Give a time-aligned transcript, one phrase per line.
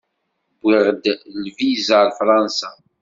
[0.61, 1.03] Wwiɣ-d
[1.43, 2.69] lviza ar Fransa.